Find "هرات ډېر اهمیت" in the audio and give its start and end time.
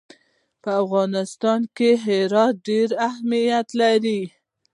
2.03-3.67